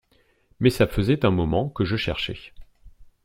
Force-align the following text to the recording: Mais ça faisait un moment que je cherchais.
Mais 0.59 0.71
ça 0.71 0.87
faisait 0.87 1.25
un 1.27 1.29
moment 1.29 1.69
que 1.69 1.85
je 1.85 1.95
cherchais. 1.95 2.55